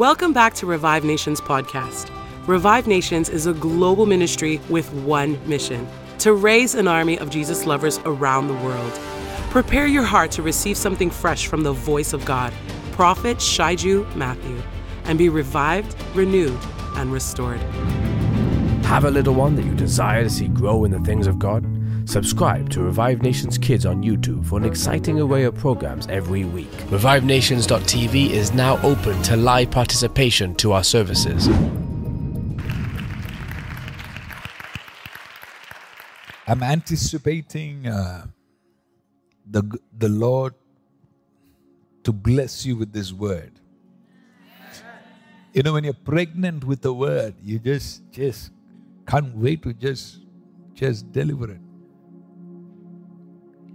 Welcome 0.00 0.32
back 0.32 0.54
to 0.54 0.64
Revive 0.64 1.04
Nations 1.04 1.42
podcast. 1.42 2.08
Revive 2.46 2.86
Nations 2.86 3.28
is 3.28 3.46
a 3.46 3.52
global 3.52 4.06
ministry 4.06 4.58
with 4.70 4.90
one 4.94 5.38
mission 5.46 5.86
to 6.20 6.32
raise 6.32 6.74
an 6.74 6.88
army 6.88 7.18
of 7.18 7.28
Jesus 7.28 7.66
lovers 7.66 8.00
around 8.06 8.48
the 8.48 8.54
world. 8.54 8.92
Prepare 9.50 9.86
your 9.86 10.04
heart 10.04 10.30
to 10.30 10.42
receive 10.42 10.78
something 10.78 11.10
fresh 11.10 11.48
from 11.48 11.64
the 11.64 11.74
voice 11.74 12.14
of 12.14 12.24
God, 12.24 12.50
Prophet 12.92 13.36
Shaiju 13.36 14.16
Matthew, 14.16 14.62
and 15.04 15.18
be 15.18 15.28
revived, 15.28 15.94
renewed, 16.14 16.58
and 16.96 17.12
restored. 17.12 17.60
Have 18.86 19.04
a 19.04 19.10
little 19.10 19.34
one 19.34 19.54
that 19.56 19.66
you 19.66 19.74
desire 19.74 20.22
to 20.22 20.30
see 20.30 20.48
grow 20.48 20.84
in 20.84 20.92
the 20.92 21.00
things 21.00 21.26
of 21.26 21.38
God? 21.38 21.62
Subscribe 22.10 22.68
to 22.70 22.82
Revive 22.82 23.22
Nations 23.22 23.56
Kids 23.56 23.86
on 23.86 24.02
YouTube 24.02 24.44
for 24.44 24.58
an 24.58 24.64
exciting 24.64 25.20
array 25.20 25.44
of 25.44 25.54
programs 25.54 26.08
every 26.08 26.44
week. 26.44 26.68
ReviveNations.tv 26.88 28.30
is 28.30 28.52
now 28.52 28.82
open 28.82 29.22
to 29.22 29.36
live 29.36 29.70
participation 29.70 30.56
to 30.56 30.72
our 30.72 30.82
services. 30.82 31.46
I'm 36.48 36.64
anticipating 36.64 37.86
uh, 37.86 38.26
the 39.48 39.62
the 39.96 40.08
Lord 40.08 40.54
to 42.02 42.12
bless 42.12 42.66
you 42.66 42.74
with 42.74 42.92
this 42.92 43.12
word. 43.12 43.52
You 45.52 45.62
know, 45.62 45.74
when 45.74 45.84
you're 45.84 45.94
pregnant 45.94 46.64
with 46.64 46.80
the 46.80 46.92
word, 46.92 47.36
you 47.40 47.60
just 47.60 48.02
just 48.10 48.50
can't 49.06 49.36
wait 49.36 49.62
to 49.62 49.72
just 49.72 50.18
just 50.74 51.12
deliver 51.12 51.52
it. 51.52 51.60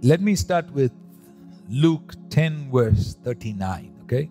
Let 0.02 0.20
me 0.20 0.36
start 0.36 0.70
with 0.72 0.92
Luke 1.70 2.14
10 2.28 2.70
verse 2.70 3.16
39, 3.24 3.94
okay? 4.02 4.30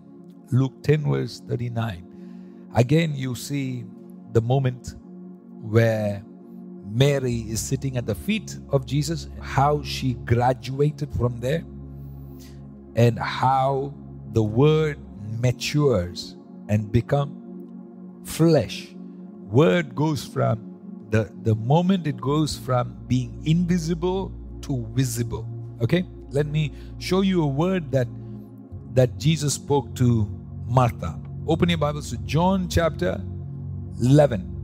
Luke 0.52 0.80
10 0.84 1.10
verse 1.10 1.42
39. 1.48 2.70
Again 2.74 3.12
you 3.16 3.34
see 3.34 3.84
the 4.32 4.40
moment 4.40 4.94
where 5.60 6.22
Mary 6.88 7.40
is 7.50 7.60
sitting 7.60 7.96
at 7.96 8.06
the 8.06 8.14
feet 8.14 8.58
of 8.70 8.86
Jesus, 8.86 9.28
how 9.40 9.82
she 9.82 10.14
graduated 10.14 11.12
from 11.12 11.40
there, 11.40 11.64
and 12.94 13.18
how 13.18 13.92
the 14.34 14.42
word 14.42 14.98
matures 15.40 16.36
and 16.68 16.92
become 16.92 18.22
flesh. 18.24 18.94
Word 19.50 19.96
goes 19.96 20.24
from 20.24 21.06
the, 21.10 21.32
the 21.42 21.56
moment 21.56 22.06
it 22.06 22.20
goes 22.20 22.56
from 22.56 22.96
being 23.08 23.42
invisible 23.44 24.32
to 24.62 24.86
visible. 24.92 25.55
Okay? 25.80 26.04
Let 26.30 26.46
me 26.46 26.72
show 26.98 27.20
you 27.20 27.42
a 27.42 27.46
word 27.46 27.90
that 27.92 28.08
that 28.94 29.18
Jesus 29.18 29.54
spoke 29.54 29.94
to 29.96 30.26
Martha. 30.66 31.18
Open 31.46 31.68
your 31.68 31.78
Bibles 31.78 32.10
to 32.10 32.16
John 32.18 32.68
chapter 32.68 33.20
11. 34.02 34.54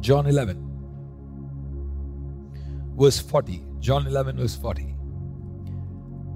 John 0.00 0.26
11, 0.26 0.56
verse 2.96 3.18
40. 3.18 3.64
John 3.80 4.06
11, 4.06 4.36
verse 4.36 4.54
40. 4.56 4.94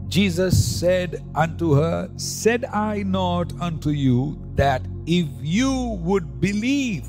Jesus 0.09 0.81
said 0.81 1.23
unto 1.37 1.75
her, 1.75 2.11
Said 2.17 2.65
I 2.65 3.05
not 3.05 3.53
unto 3.61 3.91
you 3.91 4.39
that 4.57 4.83
if 5.07 5.29
you 5.41 5.99
would 6.03 6.41
believe, 6.41 7.07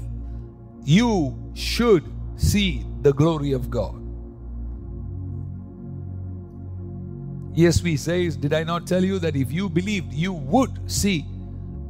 you 0.83 1.35
should 1.53 2.03
see 2.35 2.85
the 3.01 3.13
glory 3.13 3.53
of 3.53 3.69
God? 3.71 4.00
ESV 7.55 7.99
says, 7.99 8.37
Did 8.37 8.53
I 8.53 8.63
not 8.63 8.87
tell 8.87 9.03
you 9.03 9.19
that 9.19 9.35
if 9.35 9.51
you 9.51 9.69
believed, 9.69 10.13
you 10.13 10.33
would 10.33 10.89
see 10.89 11.25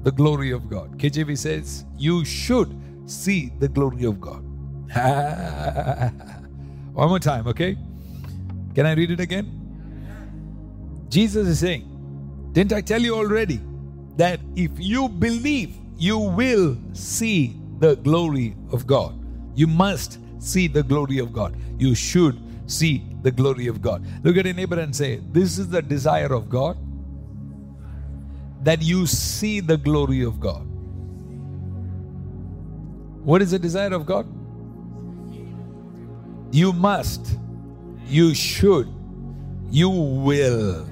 the 0.03 0.11
glory 0.11 0.51
of 0.51 0.69
God? 0.69 0.97
KJV 0.97 1.37
says, 1.37 1.85
You 1.97 2.25
should 2.25 2.75
see 3.05 3.51
the 3.59 3.67
glory 3.67 4.05
of 4.05 4.19
God. 4.19 4.43
One 6.93 7.09
more 7.09 7.19
time, 7.19 7.47
okay? 7.47 7.77
Can 8.73 8.85
I 8.85 8.93
read 8.93 9.11
it 9.11 9.19
again? 9.19 9.57
Jesus 11.09 11.47
is 11.47 11.59
saying, 11.59 12.49
Didn't 12.53 12.73
I 12.73 12.81
tell 12.81 13.01
you 13.01 13.15
already 13.15 13.61
that 14.17 14.39
if 14.55 14.71
you 14.77 15.09
believe, 15.09 15.77
you 15.97 16.17
will 16.17 16.77
see 16.93 17.55
the 17.79 17.95
glory 17.97 18.55
of 18.71 18.87
God? 18.87 19.13
You 19.55 19.67
must 19.67 20.17
see 20.39 20.67
the 20.67 20.81
glory 20.81 21.19
of 21.19 21.31
God. 21.31 21.55
You 21.77 21.93
should 21.93 22.41
see 22.71 23.05
the 23.21 23.31
glory 23.31 23.67
of 23.67 23.81
God. 23.81 24.05
Look 24.23 24.37
at 24.37 24.45
your 24.45 24.53
neighbor 24.53 24.79
and 24.79 24.95
say, 24.95 25.21
This 25.31 25.59
is 25.59 25.69
the 25.69 25.81
desire 25.81 26.33
of 26.33 26.49
God 26.49 26.77
that 28.63 28.81
you 28.81 29.07
see 29.07 29.59
the 29.59 29.77
glory 29.77 30.23
of 30.23 30.39
God. 30.39 30.65
What 33.23 33.41
is 33.41 33.51
the 33.51 33.59
desire 33.59 33.93
of 33.93 34.05
God? 34.05 34.27
You 36.51 36.73
must, 36.73 37.37
you 38.05 38.33
should, 38.33 38.91
you 39.69 39.89
will. 39.89 40.87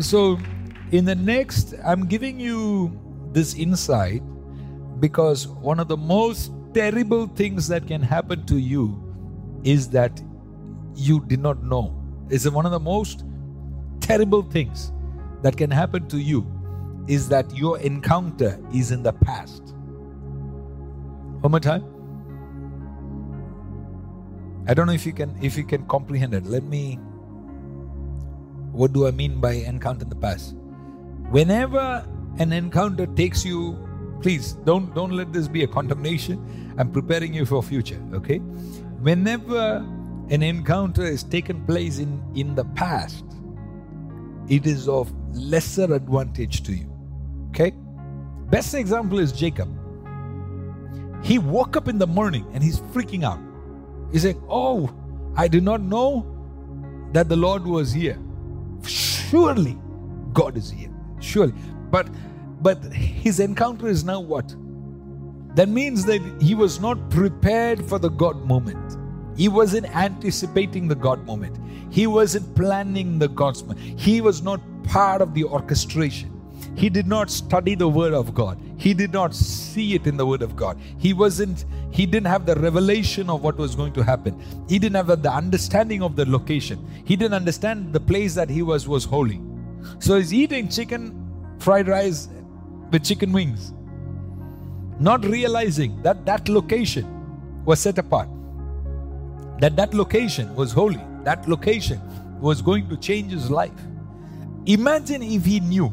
So, 0.00 0.38
in 0.92 1.06
the 1.06 1.14
next, 1.14 1.74
I'm 1.84 2.06
giving 2.06 2.38
you 2.38 2.92
this 3.32 3.54
insight 3.54 4.22
because 5.00 5.46
one 5.48 5.80
of 5.80 5.88
the 5.88 5.96
most 5.96 6.52
terrible 6.74 7.26
things 7.26 7.68
that 7.68 7.86
can 7.86 8.02
happen 8.02 8.44
to 8.46 8.58
you 8.58 9.02
is 9.64 9.88
that 9.90 10.22
you 10.94 11.20
did 11.26 11.40
not 11.40 11.62
know. 11.62 11.94
It's 12.30 12.48
one 12.48 12.66
of 12.66 12.72
the 12.72 12.80
most 12.80 13.24
terrible 14.00 14.42
things 14.42 14.92
that 15.42 15.56
can 15.56 15.70
happen 15.70 16.08
to 16.08 16.18
you 16.18 16.46
is 17.08 17.28
that 17.28 17.54
your 17.56 17.78
encounter 17.80 18.58
is 18.74 18.90
in 18.90 19.02
the 19.02 19.12
past. 19.12 19.62
One 21.40 21.50
more 21.50 21.60
time. 21.60 21.84
I 24.68 24.74
don't 24.74 24.86
know 24.86 24.92
if 24.92 25.06
you 25.06 25.12
can 25.12 25.36
if 25.40 25.56
you 25.56 25.64
can 25.64 25.86
comprehend 25.86 26.34
it. 26.34 26.46
Let 26.46 26.64
me 26.64 26.98
what 28.72 28.92
do 28.92 29.06
I 29.06 29.10
mean 29.10 29.40
by 29.40 29.52
encounter 29.52 30.02
in 30.02 30.08
the 30.08 30.16
past? 30.16 30.54
Whenever 31.30 32.06
an 32.38 32.52
encounter 32.52 33.06
takes 33.06 33.44
you, 33.44 33.85
please 34.20 34.52
don't 34.64 34.94
don't 34.94 35.12
let 35.12 35.32
this 35.32 35.48
be 35.48 35.62
a 35.64 35.66
condemnation. 35.66 36.74
I'm 36.78 36.90
preparing 36.90 37.34
you 37.34 37.46
for 37.46 37.62
future, 37.62 38.02
okay? 38.12 38.38
Whenever 39.00 39.84
an 40.30 40.42
encounter 40.42 41.04
is 41.04 41.22
taken 41.22 41.64
place 41.66 41.98
in, 41.98 42.22
in 42.34 42.54
the 42.54 42.64
past, 42.64 43.24
it 44.48 44.66
is 44.66 44.88
of 44.88 45.12
lesser 45.34 45.92
advantage 45.94 46.62
to 46.64 46.72
you. 46.72 46.92
Okay? 47.50 47.72
Best 48.50 48.74
example 48.74 49.18
is 49.18 49.32
Jacob. 49.32 49.68
He 51.22 51.38
woke 51.38 51.76
up 51.76 51.88
in 51.88 51.98
the 51.98 52.06
morning 52.06 52.46
and 52.52 52.62
he's 52.62 52.80
freaking 52.80 53.24
out. 53.24 53.40
He's 54.12 54.24
like, 54.24 54.38
Oh, 54.48 54.92
I 55.36 55.48
did 55.48 55.62
not 55.62 55.80
know 55.80 56.26
that 57.12 57.28
the 57.28 57.36
Lord 57.36 57.64
was 57.66 57.92
here. 57.92 58.18
Surely 58.84 59.78
God 60.32 60.56
is 60.56 60.70
here. 60.70 60.90
Surely. 61.20 61.54
But 61.90 62.08
but 62.66 62.82
his 62.92 63.38
encounter 63.38 63.86
is 63.86 64.02
now 64.02 64.18
what? 64.18 64.48
That 65.54 65.68
means 65.68 66.04
that 66.06 66.20
he 66.42 66.56
was 66.56 66.80
not 66.80 66.98
prepared 67.10 67.88
for 67.88 68.00
the 68.00 68.08
God 68.08 68.44
moment. 68.44 68.96
He 69.36 69.46
wasn't 69.46 69.86
anticipating 69.94 70.88
the 70.88 70.96
God 70.96 71.24
moment. 71.24 71.60
He 71.92 72.08
wasn't 72.08 72.56
planning 72.56 73.20
the 73.20 73.28
God's 73.28 73.62
moment. 73.62 74.00
He 74.00 74.20
was 74.20 74.42
not 74.42 74.60
part 74.82 75.22
of 75.22 75.32
the 75.32 75.44
orchestration. 75.44 76.32
He 76.74 76.88
did 76.88 77.06
not 77.06 77.30
study 77.30 77.76
the 77.76 77.88
Word 77.88 78.14
of 78.14 78.34
God. 78.34 78.60
He 78.76 78.94
did 78.94 79.12
not 79.12 79.32
see 79.32 79.94
it 79.94 80.08
in 80.08 80.16
the 80.16 80.26
Word 80.26 80.42
of 80.42 80.56
God. 80.56 80.76
He 80.98 81.12
wasn't, 81.12 81.66
he 81.92 82.04
didn't 82.04 82.26
have 82.26 82.46
the 82.46 82.56
revelation 82.56 83.30
of 83.30 83.44
what 83.44 83.56
was 83.58 83.76
going 83.76 83.92
to 83.92 84.02
happen. 84.02 84.42
He 84.68 84.80
didn't 84.80 84.96
have 84.96 85.22
the 85.22 85.32
understanding 85.32 86.02
of 86.02 86.16
the 86.16 86.28
location. 86.28 86.84
He 87.04 87.14
didn't 87.14 87.34
understand 87.34 87.92
the 87.92 88.00
place 88.00 88.34
that 88.34 88.50
he 88.50 88.62
was 88.62 88.88
was 88.88 89.04
holy. 89.04 89.40
So 90.00 90.16
he's 90.16 90.34
eating 90.34 90.68
chicken 90.68 91.22
fried 91.58 91.88
rice 91.88 92.28
with 92.90 93.04
chicken 93.04 93.32
wings, 93.32 93.72
not 94.98 95.24
realizing 95.24 96.00
that 96.02 96.24
that 96.26 96.48
location 96.48 97.06
was 97.64 97.80
set 97.80 97.98
apart, 97.98 98.28
that 99.60 99.76
that 99.76 99.94
location 99.94 100.54
was 100.54 100.72
holy, 100.72 101.00
that 101.24 101.48
location 101.48 102.00
was 102.40 102.62
going 102.62 102.88
to 102.88 102.96
change 102.96 103.32
his 103.32 103.50
life. 103.50 103.72
Imagine 104.66 105.22
if 105.22 105.44
he 105.44 105.60
knew 105.60 105.92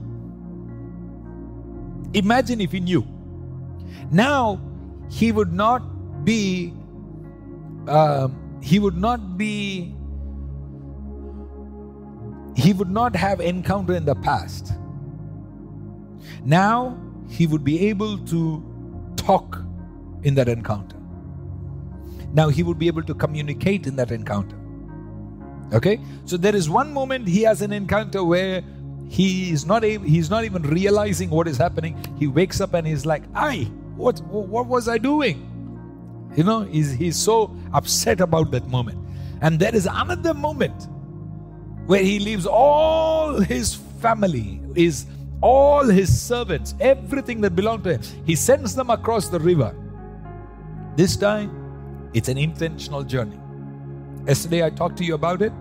Imagine 2.13 2.61
if 2.61 2.71
he 2.71 2.79
knew. 2.79 3.05
Now, 4.11 4.61
he 5.09 5.31
would 5.31 5.51
not 5.51 6.23
be, 6.23 6.73
um, 7.87 8.59
he 8.61 8.79
would 8.79 8.97
not 8.97 9.37
be, 9.37 9.95
he 12.55 12.71
would 12.73 12.89
not 12.89 13.15
have 13.15 13.41
encounter 13.41 13.93
in 13.95 14.05
the 14.05 14.15
past. 14.15 14.73
Now, 16.43 16.97
he 17.29 17.47
would 17.47 17.63
be 17.63 17.87
able 17.89 18.17
to 18.25 18.63
talk 19.15 19.61
in 20.23 20.35
that 20.35 20.47
encounter. 20.47 20.97
Now, 22.33 22.49
he 22.49 22.63
would 22.63 22.79
be 22.79 22.87
able 22.87 23.03
to 23.03 23.13
communicate 23.13 23.87
in 23.87 23.95
that 23.97 24.11
encounter. 24.11 24.57
Okay? 25.73 25.99
So 26.25 26.37
there 26.37 26.55
is 26.55 26.69
one 26.69 26.93
moment 26.93 27.27
he 27.27 27.43
has 27.43 27.61
an 27.61 27.71
encounter 27.71 28.23
where 28.23 28.63
he 29.09 29.51
is 29.51 29.65
not 29.65 29.83
able, 29.83 30.05
he's 30.05 30.29
not 30.29 30.43
even 30.43 30.63
realizing 30.63 31.29
what 31.29 31.47
is 31.47 31.57
happening. 31.57 31.97
He 32.17 32.27
wakes 32.27 32.61
up 32.61 32.73
and 32.73 32.87
he's 32.87 33.05
like, 33.05 33.23
"I, 33.35 33.69
what 33.95 34.19
what 34.25 34.65
was 34.65 34.87
I 34.87 34.97
doing?" 34.97 35.49
You 36.35 36.43
know, 36.43 36.61
he's 36.61 36.91
he's 36.91 37.15
so 37.15 37.55
upset 37.73 38.21
about 38.21 38.49
that 38.51 38.67
moment. 38.67 38.97
And 39.41 39.59
there 39.59 39.75
is 39.75 39.85
another 39.85 40.33
moment 40.33 40.87
where 41.85 42.01
he 42.01 42.17
leaves 42.19 42.47
all 42.47 43.39
his 43.39 43.75
family, 44.01 44.61
his 44.75 45.05
all 45.43 45.83
his 45.83 46.09
servants, 46.21 46.73
everything 46.79 47.41
that 47.41 47.53
belonged 47.53 47.83
to 47.83 47.97
him. 47.97 48.01
He 48.25 48.33
sends 48.33 48.73
them 48.73 48.89
across 48.89 49.27
the 49.27 49.39
river. 49.39 49.75
This 50.95 51.17
time, 51.17 52.09
it's 52.13 52.29
an 52.29 52.37
intentional 52.37 53.03
journey. 53.03 53.37
Yesterday, 54.25 54.65
I 54.65 54.69
talked 54.69 54.97
to 54.99 55.03
you 55.03 55.15
about 55.15 55.41
it. 55.41 55.51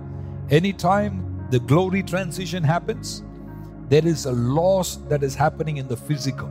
Anytime 0.51 1.47
the 1.51 1.59
glory 1.59 2.05
transition 2.05 2.63
happens, 2.63 3.25
there 3.89 4.07
is 4.07 4.27
a 4.27 4.33
loss 4.33 4.97
that 5.09 5.25
is 5.25 5.35
happening 5.35 5.79
in 5.79 5.89
the 5.89 5.97
physical. 5.97 6.49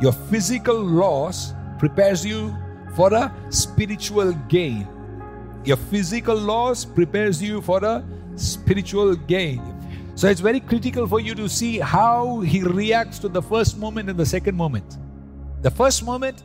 Your 0.00 0.12
physical 0.12 0.80
loss 0.80 1.52
prepares 1.78 2.24
you 2.24 2.56
for 2.96 3.12
a 3.12 3.30
spiritual 3.50 4.32
gain. 4.48 4.88
Your 5.64 5.76
physical 5.76 6.36
loss 6.36 6.84
prepares 6.84 7.42
you 7.42 7.60
for 7.60 7.84
a 7.84 8.02
spiritual 8.36 9.16
gain. 9.16 9.73
So 10.16 10.28
it's 10.28 10.40
very 10.40 10.60
critical 10.60 11.06
for 11.08 11.18
you 11.18 11.34
to 11.34 11.48
see 11.48 11.78
how 11.78 12.40
he 12.40 12.62
reacts 12.62 13.18
to 13.20 13.28
the 13.28 13.42
first 13.42 13.78
moment 13.78 14.08
and 14.08 14.18
the 14.18 14.26
second 14.26 14.56
moment. 14.56 14.98
The 15.62 15.70
first 15.70 16.04
moment 16.04 16.44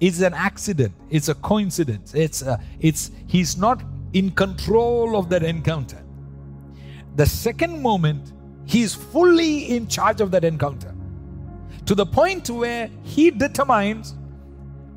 is 0.00 0.20
an 0.22 0.34
accident, 0.34 0.92
it's 1.08 1.28
a 1.28 1.34
coincidence. 1.34 2.14
It's 2.14 2.42
a, 2.42 2.60
it's 2.80 3.10
he's 3.26 3.56
not 3.56 3.82
in 4.12 4.30
control 4.32 5.16
of 5.16 5.28
that 5.30 5.42
encounter. 5.42 6.02
The 7.14 7.26
second 7.26 7.80
moment, 7.80 8.32
he's 8.64 8.94
fully 8.94 9.76
in 9.76 9.86
charge 9.88 10.20
of 10.20 10.30
that 10.32 10.44
encounter. 10.44 10.94
To 11.86 11.94
the 11.94 12.04
point 12.04 12.50
where 12.50 12.90
he 13.04 13.30
determines 13.30 14.14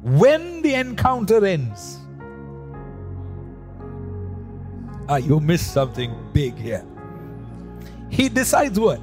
when 0.02 0.62
the 0.62 0.74
encounter 0.74 1.46
ends. 1.46 2.00
Ah, 5.08 5.18
you 5.18 5.40
missed 5.40 5.74
something 5.74 6.14
big 6.34 6.56
here. 6.56 6.86
He 8.10 8.30
decides 8.30 8.80
what? 8.80 9.00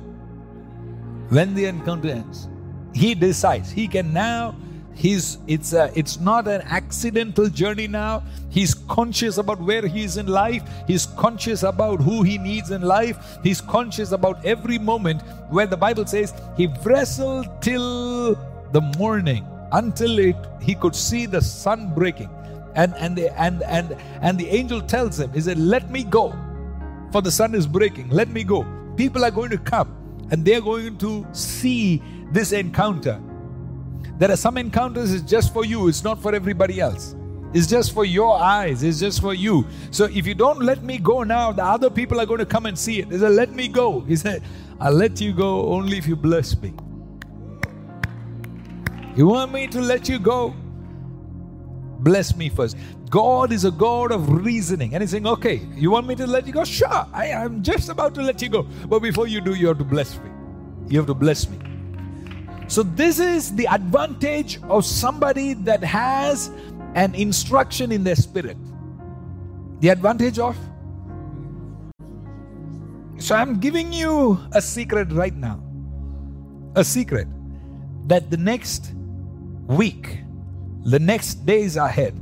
When 1.28 1.54
the 1.54 1.66
encounter 1.66 2.08
ends. 2.08 2.48
He 2.94 3.14
decides. 3.14 3.70
He 3.70 3.88
can 3.88 4.12
now 4.12 4.54
he's 4.96 5.38
it's 5.46 5.74
a, 5.74 5.90
it's 5.94 6.18
not 6.18 6.48
an 6.48 6.62
accidental 6.62 7.48
journey 7.48 7.86
now 7.86 8.22
he's 8.48 8.72
conscious 8.72 9.36
about 9.36 9.60
where 9.60 9.86
he 9.86 10.02
is 10.02 10.16
in 10.16 10.26
life 10.26 10.62
he's 10.86 11.04
conscious 11.04 11.62
about 11.62 12.00
who 12.00 12.22
he 12.22 12.38
needs 12.38 12.70
in 12.70 12.80
life 12.80 13.38
he's 13.42 13.60
conscious 13.60 14.12
about 14.12 14.42
every 14.44 14.78
moment 14.78 15.20
where 15.50 15.66
the 15.66 15.76
bible 15.76 16.06
says 16.06 16.32
he 16.56 16.66
wrestled 16.82 17.46
till 17.60 18.34
the 18.72 18.80
morning 18.98 19.46
until 19.72 20.18
it 20.18 20.36
he 20.62 20.74
could 20.74 20.96
see 20.96 21.26
the 21.26 21.40
sun 21.42 21.92
breaking 21.94 22.30
and 22.74 22.94
and 22.94 23.16
the 23.16 23.28
and 23.40 23.62
and 23.64 23.94
and 24.22 24.38
the 24.38 24.48
angel 24.48 24.80
tells 24.80 25.20
him 25.20 25.30
he 25.32 25.40
said 25.42 25.58
let 25.58 25.90
me 25.90 26.02
go 26.04 26.34
for 27.12 27.20
the 27.20 27.30
sun 27.30 27.54
is 27.54 27.66
breaking 27.66 28.08
let 28.08 28.28
me 28.28 28.42
go 28.42 28.64
people 28.96 29.24
are 29.24 29.30
going 29.30 29.50
to 29.50 29.58
come 29.58 29.94
and 30.30 30.44
they're 30.44 30.60
going 30.60 30.98
to 30.98 31.26
see 31.32 32.02
this 32.32 32.52
encounter. 32.52 33.20
There 34.18 34.30
are 34.30 34.36
some 34.36 34.56
encounters 34.56 35.12
it's 35.12 35.28
just 35.28 35.52
for 35.52 35.64
you 35.64 35.88
it's 35.88 36.02
not 36.02 36.20
for 36.20 36.34
everybody 36.34 36.80
else. 36.80 37.14
It's 37.52 37.66
just 37.66 37.92
for 37.92 38.04
your 38.04 38.38
eyes 38.38 38.82
it's 38.82 38.98
just 39.00 39.20
for 39.20 39.34
you. 39.34 39.66
So 39.90 40.04
if 40.06 40.26
you 40.26 40.34
don't 40.34 40.60
let 40.60 40.82
me 40.82 40.98
go 40.98 41.22
now 41.22 41.52
the 41.52 41.64
other 41.64 41.90
people 41.90 42.20
are 42.20 42.26
going 42.26 42.40
to 42.40 42.46
come 42.46 42.66
and 42.66 42.78
see 42.78 43.00
it. 43.00 43.10
He 43.10 43.18
said 43.18 43.32
let 43.32 43.52
me 43.52 43.68
go. 43.68 44.00
He 44.00 44.16
said 44.16 44.42
i'll 44.80 44.92
let 44.92 45.20
you 45.20 45.32
go 45.32 45.66
only 45.68 45.98
if 45.98 46.06
you 46.06 46.16
bless 46.16 46.60
me. 46.60 46.74
You 49.14 49.26
want 49.26 49.52
me 49.52 49.66
to 49.68 49.80
let 49.80 50.08
you 50.08 50.18
go? 50.18 50.54
Bless 52.06 52.36
me 52.36 52.48
first. 52.48 52.76
God 53.10 53.50
is 53.50 53.64
a 53.64 53.70
God 53.72 54.12
of 54.12 54.28
reasoning. 54.28 54.94
And 54.94 55.02
He's 55.02 55.10
saying, 55.10 55.26
okay, 55.26 55.56
you 55.74 55.90
want 55.90 56.06
me 56.06 56.14
to 56.14 56.24
let 56.24 56.46
you 56.46 56.52
go? 56.52 56.62
Sure, 56.62 57.04
I 57.12 57.26
am 57.26 57.64
just 57.64 57.88
about 57.88 58.14
to 58.14 58.22
let 58.22 58.40
you 58.40 58.48
go. 58.48 58.62
But 58.62 59.00
before 59.00 59.26
you 59.26 59.40
do, 59.40 59.54
you 59.54 59.66
have 59.66 59.78
to 59.78 59.84
bless 59.84 60.16
me. 60.18 60.30
You 60.86 60.98
have 60.98 61.08
to 61.08 61.14
bless 61.14 61.48
me. 61.48 61.58
So, 62.68 62.84
this 62.84 63.18
is 63.18 63.56
the 63.56 63.66
advantage 63.66 64.60
of 64.68 64.84
somebody 64.84 65.54
that 65.54 65.82
has 65.82 66.52
an 66.94 67.16
instruction 67.16 67.90
in 67.90 68.04
their 68.04 68.14
spirit. 68.14 68.56
The 69.80 69.88
advantage 69.88 70.38
of. 70.38 70.56
So, 73.18 73.34
I'm 73.34 73.58
giving 73.58 73.92
you 73.92 74.38
a 74.52 74.62
secret 74.62 75.10
right 75.10 75.34
now. 75.34 75.60
A 76.76 76.84
secret 76.84 77.26
that 78.06 78.30
the 78.30 78.36
next 78.36 78.92
week, 79.66 80.20
the 80.86 81.00
next 81.00 81.44
days 81.44 81.76
ahead, 81.76 82.14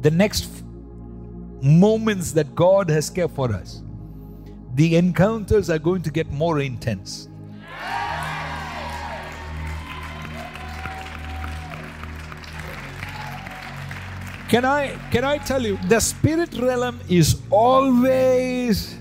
the 0.00 0.10
next 0.10 0.64
moments 1.60 2.32
that 2.32 2.54
God 2.54 2.88
has 2.88 3.10
kept 3.10 3.34
for 3.34 3.52
us, 3.52 3.82
the 4.74 4.96
encounters 4.96 5.68
are 5.68 5.78
going 5.78 6.00
to 6.00 6.10
get 6.10 6.30
more 6.30 6.60
intense. 6.60 7.28
Can 14.48 14.64
I 14.64 14.96
can 15.10 15.24
I 15.24 15.38
tell 15.38 15.62
you 15.62 15.76
the 15.88 16.00
spirit 16.00 16.54
realm 16.54 17.00
is 17.08 17.42
always 17.50 18.96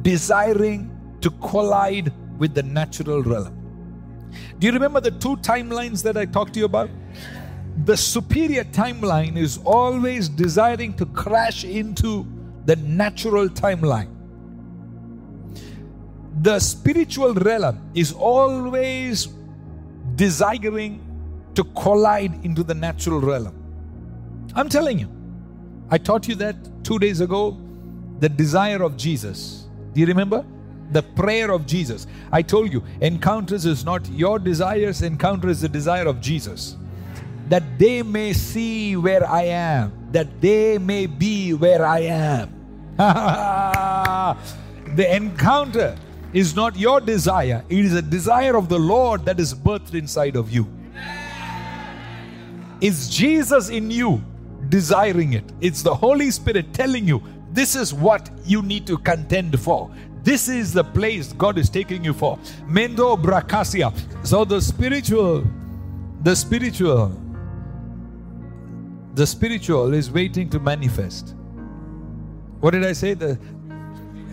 desiring 0.00 0.88
to 1.20 1.30
collide 1.30 2.12
with 2.38 2.54
the 2.54 2.62
natural 2.62 3.22
realm. 3.22 3.58
Do 4.58 4.66
you 4.66 4.72
remember 4.72 5.00
the 5.00 5.10
two 5.10 5.36
timelines 5.38 6.02
that 6.04 6.16
I 6.16 6.24
talked 6.24 6.54
to 6.54 6.60
you 6.60 6.66
about? 6.66 6.88
The 7.84 7.96
superior 7.96 8.64
timeline 8.64 9.36
is 9.36 9.58
always 9.64 10.28
desiring 10.28 10.94
to 10.94 11.06
crash 11.06 11.64
into 11.64 12.26
the 12.66 12.76
natural 12.76 13.48
timeline. 13.48 14.08
The 16.42 16.60
spiritual 16.60 17.34
realm 17.34 17.90
is 17.94 18.12
always 18.12 19.28
desiring 20.14 21.00
to 21.54 21.64
collide 21.64 22.44
into 22.44 22.62
the 22.62 22.74
natural 22.74 23.20
realm. 23.20 23.54
I'm 24.54 24.68
telling 24.68 24.98
you. 24.98 25.08
I 25.90 25.98
taught 25.98 26.28
you 26.28 26.34
that 26.36 26.84
two 26.84 26.98
days 26.98 27.20
ago. 27.20 27.58
The 28.20 28.28
desire 28.28 28.82
of 28.82 28.96
Jesus. 28.96 29.66
Do 29.92 30.00
you 30.00 30.06
remember? 30.06 30.44
The 30.92 31.02
prayer 31.02 31.50
of 31.50 31.66
Jesus. 31.66 32.06
I 32.30 32.42
told 32.42 32.72
you, 32.72 32.84
encounters 33.00 33.66
is 33.66 33.84
not 33.84 34.08
your 34.10 34.38
desires, 34.38 35.02
encounter 35.02 35.48
is 35.48 35.62
the 35.62 35.68
desire 35.68 36.06
of 36.06 36.20
Jesus 36.20 36.76
that 37.52 37.78
they 37.78 38.02
may 38.02 38.32
see 38.32 38.96
where 38.96 39.28
I 39.28 39.42
am, 39.42 39.92
that 40.10 40.40
they 40.40 40.78
may 40.78 41.04
be 41.04 41.52
where 41.52 41.84
I 41.84 41.98
am. 41.98 42.48
the 44.96 45.14
encounter 45.14 45.94
is 46.32 46.56
not 46.56 46.78
your 46.78 46.98
desire, 46.98 47.62
it 47.68 47.84
is 47.84 47.92
a 47.92 48.00
desire 48.00 48.56
of 48.56 48.70
the 48.70 48.78
Lord 48.78 49.26
that 49.26 49.38
is 49.38 49.52
birthed 49.52 49.92
inside 49.92 50.34
of 50.34 50.50
you. 50.50 50.66
It's 52.80 53.10
Jesus 53.10 53.68
in 53.68 53.90
you 53.90 54.24
desiring 54.70 55.34
it, 55.34 55.44
it's 55.60 55.82
the 55.82 55.94
Holy 55.94 56.30
Spirit 56.30 56.72
telling 56.72 57.06
you 57.06 57.22
this 57.50 57.76
is 57.76 57.92
what 57.92 58.30
you 58.46 58.62
need 58.62 58.86
to 58.86 58.96
contend 58.96 59.60
for. 59.60 59.94
This 60.22 60.48
is 60.48 60.72
the 60.72 60.84
place 60.84 61.34
God 61.34 61.58
is 61.58 61.68
taking 61.68 62.02
you 62.02 62.14
for. 62.14 62.38
Mendo 62.66 63.22
Brakasia. 63.22 63.92
So 64.26 64.46
the 64.46 64.62
spiritual, 64.62 65.44
the 66.22 66.34
spiritual 66.34 67.21
the 69.14 69.26
spiritual 69.26 69.92
is 69.92 70.10
waiting 70.10 70.48
to 70.50 70.58
manifest. 70.58 71.34
What 72.60 72.70
did 72.70 72.84
I 72.84 72.92
say? 72.92 73.14
The 73.14 73.38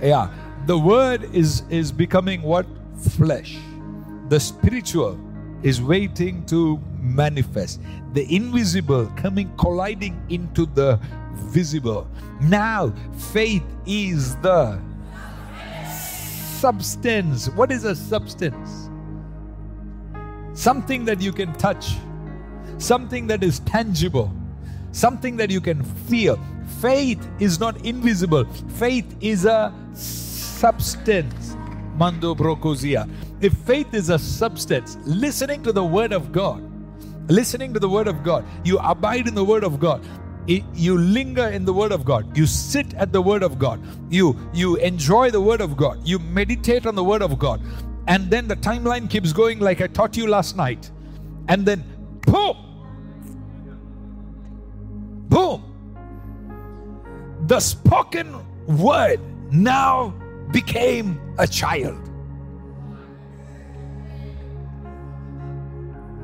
yeah, 0.01 0.29
the 0.65 0.77
word 0.77 1.23
is 1.35 1.63
is 1.69 1.91
becoming 1.91 2.41
what 2.41 2.65
flesh. 3.17 3.57
The 4.29 4.39
spiritual 4.39 5.19
is 5.63 5.81
waiting 5.81 6.45
to 6.45 6.79
manifest. 7.01 7.81
The 8.13 8.23
invisible 8.33 9.07
coming 9.17 9.51
colliding 9.57 10.21
into 10.29 10.65
the 10.65 10.99
visible. 11.33 12.07
Now, 12.41 12.93
faith 13.33 13.63
is 13.85 14.35
the 14.37 14.79
substance. 16.59 17.49
What 17.49 17.71
is 17.71 17.83
a 17.83 17.95
substance? 17.95 18.89
Something 20.53 21.05
that 21.05 21.21
you 21.21 21.33
can 21.33 21.53
touch, 21.53 21.95
something 22.77 23.27
that 23.27 23.43
is 23.43 23.59
tangible 23.59 24.33
something 24.91 25.37
that 25.37 25.49
you 25.49 25.61
can 25.61 25.83
feel. 25.83 26.39
Faith 26.81 27.27
is 27.39 27.59
not 27.59 27.85
invisible, 27.85 28.45
faith 28.77 29.15
is 29.21 29.45
a 29.45 29.73
substance. 29.93 31.55
Mando 31.95 32.33
Brocosia. 32.33 33.09
If 33.41 33.53
faith 33.53 33.93
is 33.93 34.09
a 34.09 34.17
substance, 34.17 34.97
listening 35.05 35.63
to 35.63 35.73
the 35.73 35.83
word 35.83 36.13
of 36.13 36.31
God, 36.31 36.63
listening 37.29 37.73
to 37.73 37.79
the 37.79 37.89
word 37.89 38.07
of 38.07 38.23
God, 38.23 38.45
you 38.63 38.79
abide 38.79 39.27
in 39.27 39.35
the 39.35 39.43
word 39.43 39.63
of 39.63 39.79
God. 39.79 40.05
you 40.47 40.97
linger 40.97 41.47
in 41.47 41.63
the 41.65 41.73
word 41.73 41.91
of 41.91 42.03
god 42.03 42.35
you 42.35 42.45
sit 42.47 42.93
at 42.95 43.11
the 43.11 43.21
word 43.21 43.43
of 43.43 43.59
god 43.59 43.79
you 44.09 44.35
you 44.51 44.77
enjoy 44.77 45.29
the 45.29 45.41
word 45.47 45.61
of 45.61 45.77
god 45.77 45.99
you 46.11 46.17
meditate 46.17 46.87
on 46.91 46.95
the 46.95 47.03
word 47.03 47.21
of 47.21 47.37
god 47.37 47.61
and 48.07 48.31
then 48.31 48.47
the 48.47 48.55
timeline 48.55 49.07
keeps 49.09 49.31
going 49.31 49.59
like 49.59 49.79
i 49.81 49.87
taught 49.99 50.17
you 50.17 50.25
last 50.27 50.57
night 50.57 50.89
and 51.49 51.65
then 51.65 51.83
boom 52.21 52.57
boom 55.29 55.63
the 57.47 57.59
spoken 57.59 58.35
word 58.67 59.19
now 59.51 60.13
became 60.51 61.19
a 61.37 61.47
child 61.47 61.97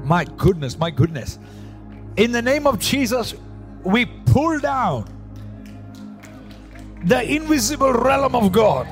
my 0.04 0.24
goodness 0.38 0.78
my 0.78 0.92
goodness 0.92 1.40
in 2.18 2.32
the 2.32 2.42
name 2.42 2.68
of 2.68 2.80
jesus 2.80 3.34
we 3.84 4.06
pull 4.06 4.60
down 4.60 5.06
the 7.06 7.22
invisible 7.32 7.94
realm 7.94 8.36
of 8.36 8.52
God. 8.52 8.88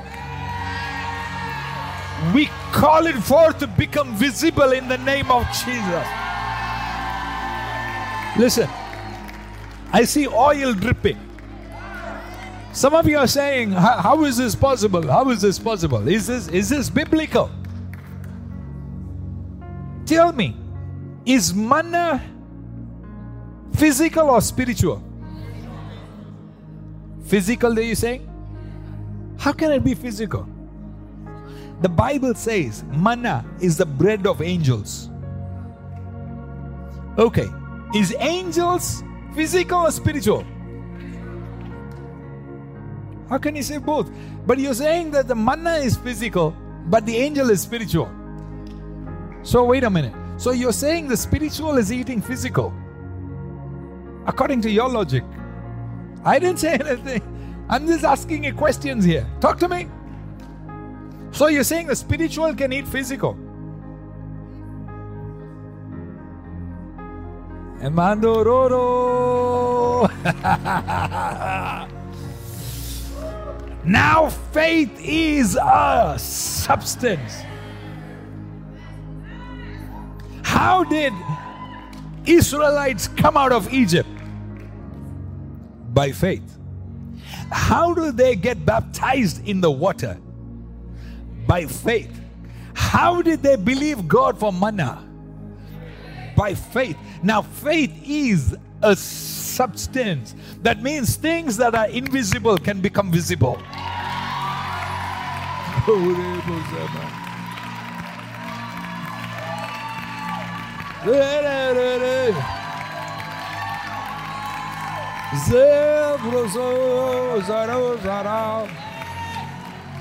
We 2.32 2.46
call 2.72 3.06
it 3.06 3.16
forth 3.16 3.58
to 3.58 3.66
become 3.66 4.14
visible 4.14 4.72
in 4.72 4.88
the 4.88 4.98
name 4.98 5.30
of 5.30 5.44
Jesus. 5.48 6.06
Listen, 8.38 8.68
I 9.94 10.02
see 10.04 10.26
oil 10.26 10.74
dripping. 10.74 11.18
Some 12.72 12.94
of 12.94 13.06
you 13.06 13.16
are 13.18 13.28
saying, 13.28 13.70
How 13.70 14.24
is 14.24 14.36
this 14.36 14.54
possible? 14.56 15.06
How 15.06 15.30
is 15.30 15.40
this 15.40 15.58
possible? 15.58 16.08
Is 16.08 16.26
this, 16.26 16.48
is 16.48 16.68
this 16.68 16.90
biblical? 16.90 17.50
Tell 20.04 20.32
me, 20.32 20.56
is 21.24 21.54
manna 21.54 22.20
Physical 23.74 24.30
or 24.30 24.40
spiritual? 24.40 25.02
Physical, 27.24 27.76
are 27.76 27.82
you 27.82 27.94
saying? 27.96 28.30
How 29.38 29.52
can 29.52 29.72
it 29.72 29.82
be 29.82 29.94
physical? 29.94 30.48
The 31.80 31.88
Bible 31.88 32.34
says 32.34 32.84
manna 32.84 33.44
is 33.60 33.76
the 33.76 33.86
bread 33.86 34.26
of 34.28 34.42
angels. 34.42 35.10
Okay, 37.18 37.48
is 37.94 38.14
angels 38.20 39.02
physical 39.34 39.80
or 39.80 39.90
spiritual? 39.90 40.44
How 43.28 43.38
can 43.38 43.56
you 43.56 43.62
say 43.62 43.78
both? 43.78 44.10
But 44.46 44.58
you're 44.58 44.74
saying 44.74 45.10
that 45.12 45.28
the 45.28 45.34
manna 45.34 45.74
is 45.74 45.96
physical, 45.96 46.54
but 46.86 47.06
the 47.06 47.16
angel 47.16 47.50
is 47.50 47.62
spiritual. 47.62 48.10
So, 49.42 49.64
wait 49.64 49.84
a 49.84 49.90
minute. 49.90 50.14
So, 50.36 50.52
you're 50.52 50.72
saying 50.72 51.08
the 51.08 51.16
spiritual 51.16 51.78
is 51.78 51.92
eating 51.92 52.20
physical 52.22 52.72
according 54.26 54.60
to 54.62 54.70
your 54.70 54.88
logic. 54.88 55.24
I 56.24 56.38
didn't 56.38 56.58
say 56.58 56.74
anything. 56.74 57.22
I'm 57.68 57.86
just 57.86 58.04
asking 58.04 58.44
you 58.44 58.54
questions 58.54 59.04
here. 59.04 59.26
Talk 59.40 59.58
to 59.60 59.68
me. 59.68 59.88
So 61.32 61.48
you're 61.48 61.64
saying 61.64 61.88
the 61.88 61.96
spiritual 61.96 62.54
can 62.54 62.72
eat 62.72 62.86
physical. 62.86 63.36
Emando 67.84 68.42
Roro. 68.44 70.08
now 73.84 74.28
faith 74.52 74.98
is 75.00 75.56
a 75.56 76.16
substance. 76.18 77.42
How 80.42 80.84
did 80.84 81.12
Israelites 82.24 83.08
come 83.08 83.36
out 83.36 83.52
of 83.52 83.72
Egypt? 83.72 84.08
by 85.94 86.10
faith. 86.10 86.58
How 87.50 87.94
do 87.94 88.10
they 88.10 88.34
get 88.34 88.66
baptized 88.66 89.46
in 89.46 89.60
the 89.60 89.70
water? 89.70 90.18
By 91.46 91.66
faith. 91.66 92.20
How 92.74 93.22
did 93.22 93.42
they 93.42 93.56
believe 93.56 94.08
God 94.08 94.38
for 94.38 94.52
manna? 94.52 95.08
By 96.36 96.54
faith. 96.54 96.96
Now, 97.22 97.42
faith 97.42 97.92
is 98.04 98.56
a 98.82 98.96
substance. 98.96 100.34
That 100.62 100.82
means 100.82 101.16
things 101.16 101.56
that 101.56 101.74
are 101.74 101.88
invisible 101.88 102.58
can 102.58 102.80
become 102.80 103.10
visible. 103.10 103.58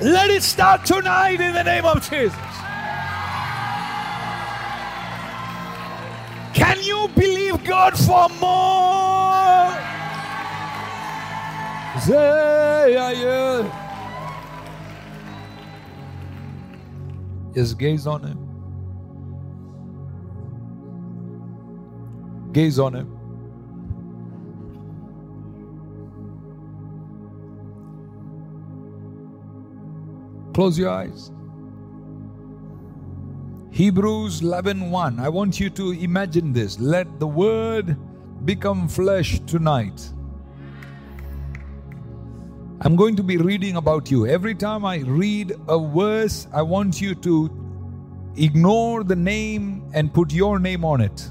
Let 0.01 0.29
it 0.29 0.43
start 0.43 0.85
tonight 0.85 1.41
in 1.41 1.53
the 1.53 1.63
name 1.63 1.85
of 1.85 2.07
Jesus. 2.09 2.52
God 7.73 7.97
for 7.97 8.29
more? 8.39 9.73
Just 17.55 17.79
gaze 17.79 18.05
on 18.05 18.21
Him. 18.23 18.39
Gaze 22.51 22.77
on 22.77 22.93
Him. 22.93 23.09
Close 30.53 30.77
your 30.77 30.91
eyes. 30.91 31.31
Hebrews 33.73 34.41
11:1. 34.41 35.19
I 35.19 35.29
want 35.29 35.59
you 35.59 35.67
to 35.71 35.93
imagine 35.93 36.53
this. 36.53 36.79
Let 36.79 37.19
the 37.19 37.25
word 37.25 37.97
become 38.45 38.87
flesh 38.87 39.39
tonight. 39.47 40.11
I'm 42.81 42.95
going 42.95 43.15
to 43.15 43.23
be 43.23 43.37
reading 43.37 43.77
about 43.77 44.11
you. 44.11 44.27
Every 44.27 44.53
time 44.53 44.85
I 44.85 44.97
read 44.97 45.55
a 45.67 45.79
verse, 45.79 46.47
I 46.53 46.61
want 46.61 47.01
you 47.01 47.15
to 47.15 47.49
ignore 48.35 49.03
the 49.03 49.15
name 49.15 49.89
and 49.95 50.13
put 50.13 50.31
your 50.31 50.59
name 50.59 50.85
on 50.85 51.01
it. 51.01 51.27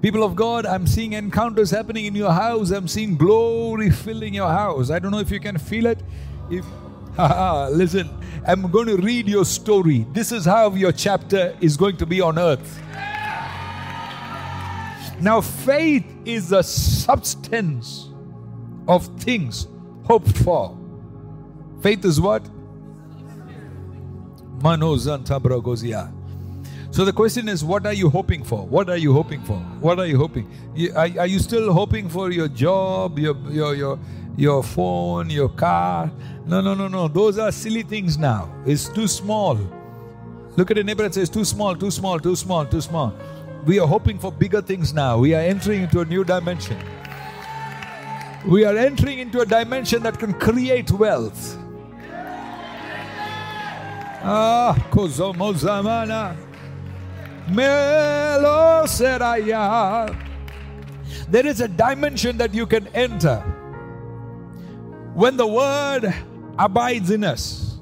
People 0.00 0.22
of 0.22 0.36
God, 0.36 0.64
I'm 0.64 0.86
seeing 0.86 1.12
encounters 1.12 1.70
happening 1.70 2.06
in 2.06 2.14
your 2.14 2.32
house. 2.32 2.70
I'm 2.70 2.88
seeing 2.88 3.14
glory 3.14 3.90
filling 3.90 4.32
your 4.32 4.48
house. 4.48 4.90
I 4.90 4.98
don't 4.98 5.10
know 5.10 5.20
if 5.20 5.30
you 5.30 5.40
can 5.40 5.58
feel 5.58 5.84
it. 5.84 6.02
If 6.50 6.64
Listen, 7.72 8.08
I'm 8.46 8.70
going 8.70 8.86
to 8.86 8.96
read 8.96 9.28
your 9.28 9.44
story. 9.44 10.06
This 10.12 10.30
is 10.30 10.44
how 10.44 10.70
your 10.70 10.92
chapter 10.92 11.56
is 11.60 11.76
going 11.76 11.96
to 11.96 12.06
be 12.06 12.20
on 12.20 12.38
earth. 12.38 12.80
Now, 15.20 15.40
faith 15.40 16.06
is 16.24 16.50
the 16.50 16.62
substance 16.62 18.08
of 18.86 19.06
things 19.20 19.66
hoped 20.04 20.38
for. 20.38 20.78
Faith 21.82 22.04
is 22.04 22.20
what? 22.20 22.48
Manozantabragozia. 24.60 26.12
So 26.92 27.04
the 27.04 27.12
question 27.12 27.48
is, 27.48 27.64
what 27.64 27.84
are 27.84 27.92
you 27.92 28.10
hoping 28.10 28.44
for? 28.44 28.64
What 28.64 28.88
are 28.88 28.96
you 28.96 29.12
hoping 29.12 29.42
for? 29.42 29.56
What 29.80 29.98
are 29.98 30.06
you 30.06 30.18
hoping? 30.18 30.48
Are, 30.94 31.08
are 31.18 31.26
you 31.26 31.40
still 31.40 31.72
hoping 31.72 32.08
for 32.08 32.30
your 32.30 32.48
job, 32.48 33.18
your 33.18 33.36
your 33.50 33.74
your 33.74 33.98
your 34.38 34.62
phone, 34.62 35.28
your 35.28 35.48
car? 35.48 36.10
No, 36.46 36.60
no, 36.60 36.72
no, 36.72 36.86
no. 36.86 37.08
Those 37.08 37.38
are 37.38 37.50
silly 37.50 37.82
things 37.82 38.16
now. 38.16 38.54
It's 38.64 38.88
too 38.88 39.08
small. 39.08 39.58
Look 40.56 40.70
at 40.70 40.76
the 40.76 40.84
neighbor 40.84 41.04
and 41.04 41.12
say, 41.12 41.22
it's 41.22 41.30
too 41.30 41.44
small, 41.44 41.74
too 41.74 41.90
small, 41.90 42.20
too 42.20 42.36
small, 42.36 42.64
too 42.64 42.80
small. 42.80 43.12
We 43.66 43.80
are 43.80 43.86
hoping 43.86 44.18
for 44.18 44.30
bigger 44.30 44.62
things 44.62 44.94
now. 44.94 45.18
We 45.18 45.34
are 45.34 45.40
entering 45.40 45.82
into 45.82 46.00
a 46.00 46.04
new 46.04 46.22
dimension. 46.22 46.78
We 48.46 48.64
are 48.64 48.76
entering 48.76 49.18
into 49.18 49.40
a 49.40 49.46
dimension 49.46 50.04
that 50.04 50.20
can 50.20 50.32
create 50.34 50.92
wealth. 50.92 51.58
Ah, 54.22 54.76
Kozomo 54.90 55.52
Zamana. 55.52 56.36
Melo 57.50 58.84
Seraya. 58.84 60.16
There 61.28 61.46
is 61.46 61.60
a 61.60 61.66
dimension 61.68 62.36
that 62.36 62.54
you 62.54 62.66
can 62.66 62.86
enter 62.88 63.42
when 65.18 65.36
the 65.36 65.44
word 65.44 66.14
abides 66.60 67.10
in 67.10 67.24
us, 67.24 67.80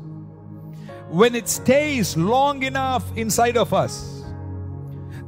when 1.11 1.35
it 1.35 1.47
stays 1.51 2.17
long 2.17 2.63
enough 2.63 3.05
inside 3.15 3.59
of 3.59 3.75
us, 3.75 4.25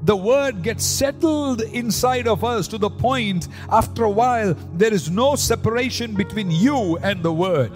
the 0.04 0.16
word 0.16 0.62
gets 0.62 0.86
settled 0.86 1.60
inside 1.60 2.26
of 2.26 2.44
us 2.44 2.66
to 2.66 2.78
the 2.78 2.88
point 2.88 3.48
after 3.70 4.04
a 4.04 4.10
while 4.10 4.54
there 4.72 4.90
is 4.90 5.10
no 5.10 5.36
separation 5.36 6.14
between 6.14 6.50
you 6.50 6.96
and 7.02 7.22
the 7.22 7.30
word. 7.30 7.70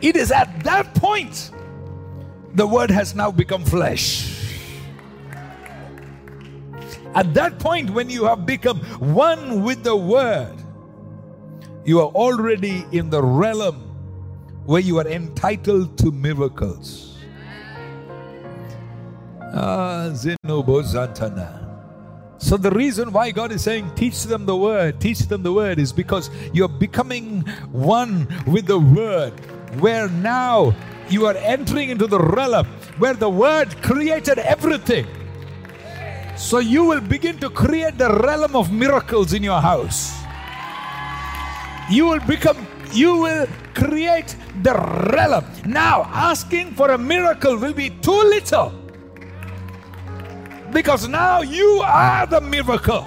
It 0.00 0.16
is 0.16 0.32
at 0.32 0.64
that 0.64 0.94
point 0.94 1.50
the 2.54 2.66
word 2.66 2.90
has 2.90 3.14
now 3.14 3.30
become 3.30 3.66
flesh. 3.66 4.30
At 7.14 7.34
that 7.34 7.58
point, 7.58 7.90
when 7.90 8.08
you 8.08 8.24
have 8.24 8.46
become 8.46 8.78
one 8.98 9.62
with 9.62 9.84
the 9.84 9.94
Word, 9.94 10.63
you 11.84 12.00
are 12.00 12.08
already 12.08 12.86
in 12.92 13.10
the 13.10 13.22
realm 13.22 13.76
where 14.64 14.80
you 14.80 14.98
are 14.98 15.06
entitled 15.06 15.98
to 15.98 16.10
miracles. 16.10 17.18
Ah. 19.52 20.10
So, 22.38 22.56
the 22.56 22.70
reason 22.70 23.12
why 23.12 23.30
God 23.30 23.52
is 23.52 23.62
saying, 23.62 23.94
teach 23.94 24.24
them 24.24 24.46
the 24.46 24.56
word, 24.56 25.00
teach 25.00 25.20
them 25.20 25.42
the 25.42 25.52
word, 25.52 25.78
is 25.78 25.92
because 25.92 26.30
you're 26.52 26.68
becoming 26.68 27.42
one 27.70 28.26
with 28.46 28.66
the 28.66 28.78
word, 28.78 29.32
where 29.80 30.08
now 30.08 30.74
you 31.08 31.26
are 31.26 31.36
entering 31.36 31.90
into 31.90 32.06
the 32.06 32.18
realm 32.18 32.66
where 32.98 33.14
the 33.14 33.28
word 33.28 33.80
created 33.82 34.38
everything. 34.38 35.06
So, 36.36 36.58
you 36.58 36.84
will 36.84 37.00
begin 37.00 37.38
to 37.38 37.50
create 37.50 37.98
the 37.98 38.12
realm 38.12 38.56
of 38.56 38.72
miracles 38.72 39.34
in 39.34 39.42
your 39.42 39.60
house. 39.60 40.23
You 41.90 42.06
will 42.06 42.20
become, 42.20 42.66
you 42.92 43.16
will 43.16 43.46
create 43.74 44.36
the 44.62 44.74
realm. 45.12 45.44
Now, 45.66 46.04
asking 46.12 46.74
for 46.74 46.90
a 46.92 46.98
miracle 46.98 47.56
will 47.56 47.74
be 47.74 47.90
too 47.90 48.10
little 48.10 48.72
because 50.74 51.08
now 51.08 51.40
you 51.40 51.80
are 51.84 52.26
the 52.26 52.40
miracle. 52.40 53.06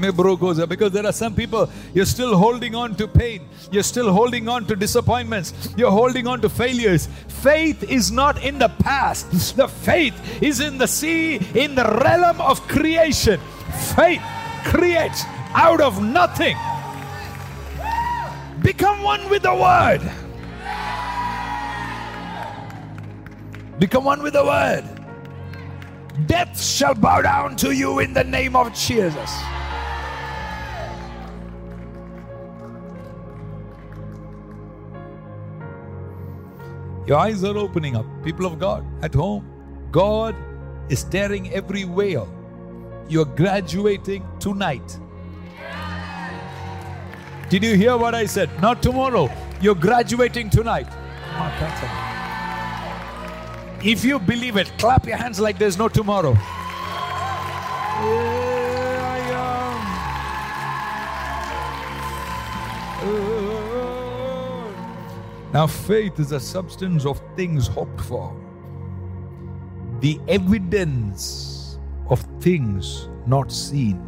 Because 0.00 0.92
there 0.92 1.04
are 1.04 1.12
some 1.12 1.34
people, 1.34 1.68
you're 1.92 2.06
still 2.06 2.36
holding 2.36 2.76
on 2.76 2.94
to 2.96 3.08
pain, 3.08 3.48
you're 3.72 3.82
still 3.82 4.12
holding 4.12 4.48
on 4.48 4.64
to 4.66 4.76
disappointments, 4.76 5.74
you're 5.76 5.90
holding 5.90 6.28
on 6.28 6.40
to 6.42 6.48
failures. 6.48 7.08
Faith 7.26 7.82
is 7.82 8.12
not 8.12 8.42
in 8.44 8.60
the 8.60 8.68
past, 8.68 9.56
the 9.56 9.66
faith 9.66 10.14
is 10.40 10.60
in 10.60 10.78
the 10.78 10.86
sea, 10.86 11.40
in 11.54 11.74
the 11.74 11.84
realm 12.04 12.40
of 12.40 12.60
creation. 12.68 13.40
Faith 13.96 14.22
creates 14.64 15.24
out 15.58 15.80
of 15.80 16.00
nothing. 16.00 16.56
Become 18.62 19.02
one 19.02 19.28
with 19.28 19.42
the 19.42 19.52
word. 19.52 20.00
Become 23.80 24.04
one 24.04 24.22
with 24.22 24.34
the 24.34 24.44
word. 24.44 24.84
Death 26.26 26.60
shall 26.62 26.94
bow 26.94 27.22
down 27.22 27.56
to 27.56 27.72
you 27.72 27.98
in 27.98 28.14
the 28.14 28.22
name 28.22 28.54
of 28.54 28.72
Jesus. 28.72 29.32
Your 37.04 37.18
eyes 37.18 37.42
are 37.42 37.56
opening 37.56 37.96
up, 37.96 38.06
people 38.22 38.46
of 38.46 38.60
God 38.60 38.86
at 39.02 39.12
home. 39.12 39.44
God 39.90 40.36
is 40.88 41.02
tearing 41.02 41.52
every 41.52 41.82
veil. 41.82 42.28
You're 43.08 43.24
graduating 43.24 44.24
tonight. 44.38 45.00
Did 47.48 47.64
you 47.64 47.76
hear 47.76 47.96
what 47.96 48.14
I 48.14 48.26
said? 48.26 48.50
Not 48.60 48.82
tomorrow. 48.82 49.30
You're 49.60 49.74
graduating 49.74 50.50
tonight. 50.50 50.86
If 53.82 54.04
you 54.04 54.18
believe 54.18 54.56
it, 54.56 54.70
clap 54.78 55.06
your 55.06 55.16
hands 55.16 55.40
like 55.40 55.58
there's 55.58 55.78
no 55.78 55.88
tomorrow. 55.88 56.34
Now, 65.54 65.66
faith 65.66 66.20
is 66.20 66.32
a 66.32 66.40
substance 66.40 67.06
of 67.06 67.22
things 67.34 67.66
hoped 67.66 68.02
for, 68.02 68.36
the 70.00 70.20
evidence 70.28 71.78
of 72.10 72.20
things 72.40 73.08
not 73.26 73.50
seen. 73.50 74.07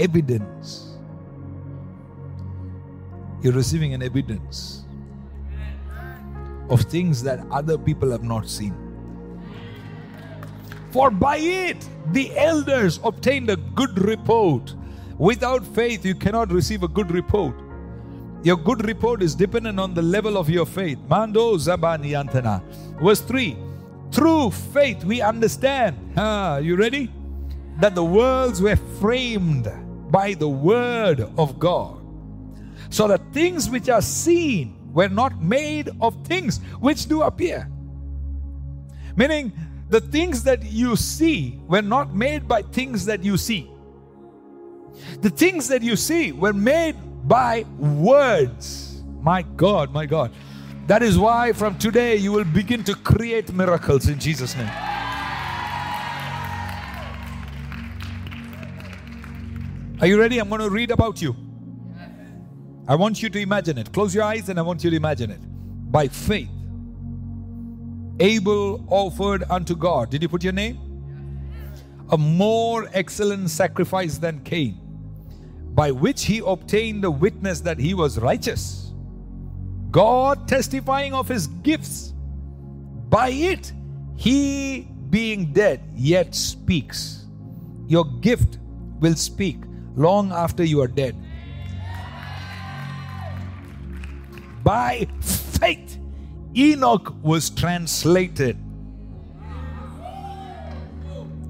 Evidence. 0.00 0.96
You're 3.42 3.52
receiving 3.52 3.94
an 3.94 4.02
evidence 4.02 4.84
of 6.70 6.82
things 6.82 7.22
that 7.22 7.44
other 7.50 7.76
people 7.76 8.10
have 8.10 8.22
not 8.22 8.48
seen. 8.48 8.74
For 10.90 11.10
by 11.10 11.36
it 11.36 11.88
the 12.12 12.36
elders 12.36 12.98
obtained 13.04 13.50
a 13.50 13.56
good 13.56 13.98
report. 13.98 14.74
Without 15.18 15.66
faith, 15.66 16.04
you 16.04 16.14
cannot 16.14 16.50
receive 16.50 16.82
a 16.82 16.88
good 16.88 17.10
report. 17.10 17.54
Your 18.42 18.56
good 18.56 18.86
report 18.86 19.22
is 19.22 19.34
dependent 19.34 19.78
on 19.78 19.92
the 19.92 20.02
level 20.02 20.38
of 20.38 20.48
your 20.48 20.64
faith. 20.64 20.98
Mando 21.08 21.56
Zabani 21.56 22.12
Antana. 22.12 22.62
Verse 23.02 23.20
3 23.20 23.56
Through 24.12 24.50
faith, 24.50 25.04
we 25.04 25.20
understand. 25.20 25.96
Ah, 26.16 26.56
you 26.56 26.76
ready? 26.76 27.12
That 27.80 27.94
the 27.94 28.04
worlds 28.04 28.62
were 28.62 28.76
framed 28.98 29.70
by 30.10 30.34
the 30.34 30.48
word 30.48 31.20
of 31.38 31.58
God. 31.58 32.00
So 32.90 33.06
the 33.06 33.18
things 33.32 33.70
which 33.70 33.88
are 33.88 34.02
seen 34.02 34.76
were 34.92 35.08
not 35.08 35.40
made 35.42 35.90
of 36.00 36.26
things 36.26 36.58
which 36.80 37.06
do 37.06 37.22
appear. 37.22 37.68
Meaning, 39.16 39.52
the 39.88 40.00
things 40.00 40.42
that 40.44 40.64
you 40.64 40.96
see 40.96 41.60
were 41.66 41.82
not 41.82 42.14
made 42.14 42.46
by 42.46 42.62
things 42.62 43.04
that 43.06 43.22
you 43.24 43.36
see. 43.36 43.70
The 45.20 45.30
things 45.30 45.68
that 45.68 45.82
you 45.82 45.96
see 45.96 46.32
were 46.32 46.52
made 46.52 46.96
by 47.26 47.64
words. 47.78 49.02
My 49.20 49.42
God, 49.42 49.92
my 49.92 50.06
God. 50.06 50.32
That 50.86 51.02
is 51.02 51.18
why 51.18 51.52
from 51.52 51.78
today 51.78 52.16
you 52.16 52.32
will 52.32 52.44
begin 52.44 52.82
to 52.84 52.94
create 52.94 53.52
miracles 53.52 54.08
in 54.08 54.18
Jesus' 54.18 54.56
name. 54.56 54.89
Are 60.00 60.06
you 60.06 60.18
ready? 60.18 60.38
I'm 60.38 60.48
going 60.48 60.62
to 60.62 60.70
read 60.70 60.90
about 60.90 61.20
you. 61.20 61.36
I 62.88 62.94
want 62.94 63.22
you 63.22 63.28
to 63.28 63.38
imagine 63.38 63.76
it. 63.76 63.92
Close 63.92 64.14
your 64.14 64.24
eyes 64.24 64.48
and 64.48 64.58
I 64.58 64.62
want 64.62 64.82
you 64.82 64.88
to 64.88 64.96
imagine 64.96 65.30
it. 65.30 65.40
By 65.92 66.08
faith, 66.08 66.48
Abel 68.18 68.82
offered 68.88 69.44
unto 69.50 69.76
God. 69.76 70.08
Did 70.08 70.22
you 70.22 70.28
put 70.30 70.42
your 70.42 70.54
name? 70.54 70.78
A 72.08 72.16
more 72.16 72.88
excellent 72.94 73.50
sacrifice 73.50 74.16
than 74.16 74.40
Cain, 74.40 74.80
by 75.74 75.90
which 75.90 76.24
he 76.24 76.38
obtained 76.38 77.04
the 77.04 77.10
witness 77.10 77.60
that 77.60 77.78
he 77.78 77.92
was 77.92 78.18
righteous. 78.18 78.94
God 79.90 80.48
testifying 80.48 81.12
of 81.12 81.28
his 81.28 81.46
gifts. 81.46 82.14
By 83.10 83.28
it, 83.28 83.70
he 84.16 84.88
being 85.10 85.52
dead 85.52 85.82
yet 85.94 86.34
speaks. 86.34 87.26
Your 87.86 88.06
gift 88.20 88.58
will 89.00 89.14
speak 89.14 89.58
long 89.96 90.32
after 90.32 90.64
you 90.64 90.80
are 90.80 90.88
dead. 90.88 91.16
By 94.62 95.06
faith, 95.20 95.98
Enoch 96.56 97.14
was 97.22 97.50
translated 97.50 98.58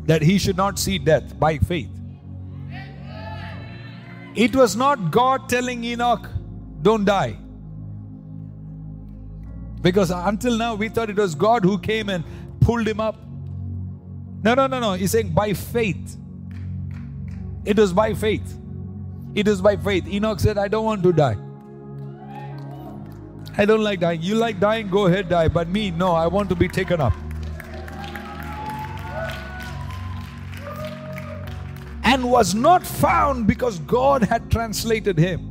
that 0.07 0.23
he 0.23 0.39
should 0.39 0.57
not 0.57 0.79
see 0.79 0.99
death 0.99 1.39
by 1.39 1.59
faith. 1.59 1.91
It 4.35 4.55
was 4.55 4.77
not 4.77 5.11
God 5.11 5.49
telling 5.49 5.85
Enoch, 5.85 6.29
don't 6.83 7.05
die. 7.05 7.37
Because 9.83 10.11
until 10.11 10.57
now 10.57 10.75
we 10.75 10.89
thought 10.89 11.11
it 11.11 11.17
was 11.17 11.35
God 11.35 11.65
who 11.65 11.79
came 11.79 12.09
and 12.09 12.25
pulled 12.61 12.87
him 12.87 13.01
up. 13.01 13.17
No, 14.43 14.55
no, 14.55 14.67
no, 14.67 14.79
no. 14.81 14.93
He's 14.93 15.11
saying 15.11 15.31
by 15.31 15.53
faith. 15.53 16.17
It 17.65 17.79
was 17.79 17.93
by 17.93 18.15
faith. 18.15 18.57
It 19.35 19.47
is 19.47 19.61
by 19.61 19.77
faith. 19.77 20.07
Enoch 20.09 20.41
said, 20.41 20.59
I 20.59 20.69
don't 20.69 20.85
want 20.85 21.03
to 21.03 21.13
die. 21.13 21.37
I 23.57 23.65
don't 23.65 23.83
like 23.83 24.01
dying. 24.01 24.23
You 24.23 24.37
like 24.37 24.59
dying, 24.59 24.89
go 24.89 25.07
ahead, 25.07 25.29
die. 25.29 25.49
But 25.49 25.69
me, 25.69 25.91
no, 25.91 26.13
I 26.13 26.27
want 26.27 26.49
to 26.49 26.55
be 26.55 26.69
taken 26.69 27.01
up. 27.01 27.13
And 32.03 32.31
was 32.31 32.55
not 32.55 32.85
found 32.85 33.47
because 33.47 33.79
God 33.81 34.23
had 34.23 34.51
translated 34.51 35.19
him. 35.19 35.47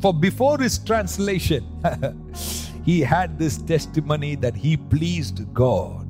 For 0.00 0.12
before 0.12 0.58
his 0.58 0.78
translation, 0.78 1.64
he 2.84 3.00
had 3.00 3.38
this 3.38 3.56
testimony 3.56 4.34
that 4.36 4.56
he 4.56 4.76
pleased 4.76 5.54
God. 5.54 6.06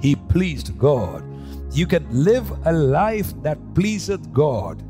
He 0.00 0.14
pleased 0.14 0.78
God. 0.78 1.24
You 1.74 1.88
can 1.88 2.06
live 2.08 2.48
a 2.66 2.72
life 2.72 3.34
that 3.42 3.58
pleaseth 3.74 4.32
God, 4.32 4.80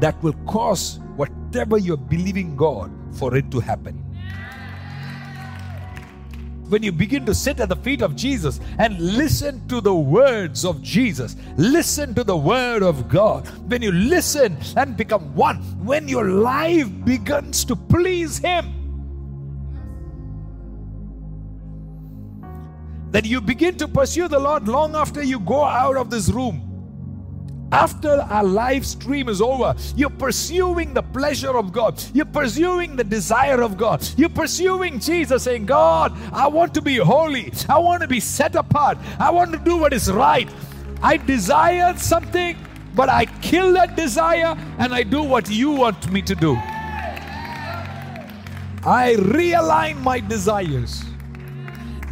that 0.00 0.20
will 0.22 0.32
cause 0.46 0.98
whatever 1.16 1.76
you're 1.76 1.98
believing 1.98 2.56
God 2.56 2.90
for 3.12 3.36
it 3.36 3.50
to 3.50 3.60
happen. 3.60 3.98
When 6.70 6.82
you 6.82 6.90
begin 6.90 7.26
to 7.26 7.34
sit 7.34 7.60
at 7.60 7.68
the 7.68 7.76
feet 7.76 8.00
of 8.00 8.16
Jesus 8.16 8.60
and 8.78 8.98
listen 8.98 9.68
to 9.68 9.82
the 9.82 9.94
words 9.94 10.64
of 10.64 10.80
Jesus, 10.80 11.36
listen 11.58 12.14
to 12.14 12.24
the 12.24 12.36
word 12.36 12.82
of 12.82 13.10
God, 13.10 13.46
when 13.68 13.82
you 13.82 13.92
listen 13.92 14.56
and 14.78 14.96
become 14.96 15.34
one, 15.34 15.58
when 15.84 16.08
your 16.08 16.30
life 16.30 16.88
begins 17.04 17.62
to 17.66 17.76
please 17.76 18.38
Him, 18.38 18.79
that 23.10 23.24
you 23.24 23.40
begin 23.40 23.76
to 23.78 23.88
pursue 23.88 24.28
the 24.28 24.38
Lord 24.38 24.68
long 24.68 24.94
after 24.94 25.22
you 25.22 25.40
go 25.40 25.64
out 25.64 25.96
of 25.96 26.10
this 26.10 26.28
room. 26.28 26.66
After 27.72 28.20
our 28.22 28.42
live 28.42 28.84
stream 28.84 29.28
is 29.28 29.40
over, 29.40 29.76
you're 29.94 30.10
pursuing 30.10 30.92
the 30.92 31.02
pleasure 31.02 31.56
of 31.56 31.72
God. 31.72 32.02
You're 32.12 32.24
pursuing 32.24 32.96
the 32.96 33.04
desire 33.04 33.62
of 33.62 33.76
God. 33.76 34.06
You're 34.16 34.28
pursuing 34.28 34.98
Jesus, 34.98 35.44
saying, 35.44 35.66
God, 35.66 36.12
I 36.32 36.48
want 36.48 36.74
to 36.74 36.82
be 36.82 36.96
holy. 36.96 37.52
I 37.68 37.78
want 37.78 38.02
to 38.02 38.08
be 38.08 38.18
set 38.18 38.56
apart. 38.56 38.98
I 39.20 39.30
want 39.30 39.52
to 39.52 39.58
do 39.58 39.76
what 39.76 39.92
is 39.92 40.10
right. 40.10 40.48
I 41.00 41.16
desire 41.16 41.96
something, 41.96 42.56
but 42.94 43.08
I 43.08 43.26
kill 43.40 43.72
that 43.74 43.94
desire 43.94 44.56
and 44.78 44.92
I 44.92 45.04
do 45.04 45.22
what 45.22 45.48
you 45.48 45.70
want 45.70 46.10
me 46.10 46.22
to 46.22 46.34
do. 46.34 46.56
I 48.82 49.14
realign 49.18 50.00
my 50.00 50.18
desires. 50.18 51.04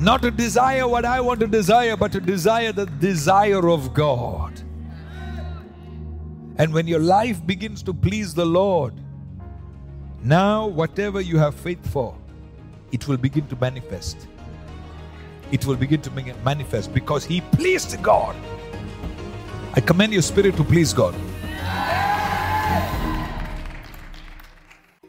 Not 0.01 0.23
to 0.23 0.31
desire 0.31 0.87
what 0.87 1.05
I 1.05 1.21
want 1.21 1.41
to 1.41 1.49
desire, 1.49 1.97
but 1.97 2.13
to 2.13 2.21
desire 2.21 2.71
the 2.73 2.87
desire 2.87 3.69
of 3.69 3.93
God. 3.93 4.61
And 6.57 6.73
when 6.73 6.87
your 6.87 7.01
life 7.01 7.45
begins 7.45 7.83
to 7.85 7.95
please 7.95 8.33
the 8.35 8.47
Lord, 8.47 8.95
now 10.23 10.67
whatever 10.67 11.21
you 11.21 11.39
have 11.39 11.55
faith 11.55 11.85
for, 11.91 12.17
it 12.93 13.09
will 13.09 13.17
begin 13.17 13.47
to 13.49 13.57
manifest. 13.57 14.29
It 15.51 15.67
will 15.67 15.77
begin 15.77 16.01
to 16.03 16.11
manifest 16.45 16.93
because 16.95 17.25
He 17.25 17.41
pleased 17.41 18.01
God. 18.03 18.37
I 19.75 19.81
commend 19.81 20.13
your 20.13 20.23
spirit 20.23 20.57
to 20.57 20.65
please 20.65 20.93
God. 20.93 21.15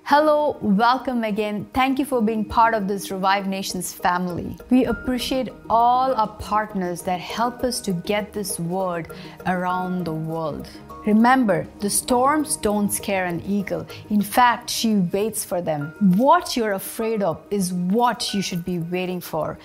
Hello, 0.09 0.57
welcome 0.63 1.23
again. 1.23 1.67
Thank 1.71 1.99
you 1.99 2.03
for 2.03 2.19
being 2.19 2.43
part 2.43 2.73
of 2.73 2.87
this 2.87 3.11
Revive 3.11 3.45
Nations 3.45 3.93
family. 3.93 4.57
We 4.71 4.85
appreciate 4.85 5.49
all 5.69 6.15
our 6.15 6.29
partners 6.39 7.03
that 7.03 7.19
help 7.19 7.63
us 7.63 7.79
to 7.81 7.91
get 7.93 8.33
this 8.33 8.59
word 8.59 9.11
around 9.45 10.05
the 10.05 10.13
world. 10.15 10.67
Remember, 11.05 11.67
the 11.79 11.91
storms 11.91 12.57
don't 12.57 12.89
scare 12.89 13.25
an 13.25 13.43
eagle. 13.45 13.85
In 14.09 14.23
fact, 14.23 14.71
she 14.71 14.95
waits 14.95 15.45
for 15.45 15.61
them. 15.61 15.93
What 16.17 16.57
you're 16.57 16.73
afraid 16.73 17.21
of 17.21 17.39
is 17.51 17.71
what 17.71 18.33
you 18.33 18.41
should 18.41 18.65
be 18.65 18.79
waiting 18.79 19.21
for. 19.21 19.59